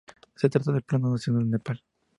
Se 0.35 0.49
trata 0.49 0.71
del 0.71 0.81
plato 0.81 1.09
nacional 1.11 1.43
del 1.43 1.51
Nepal. 1.51 1.79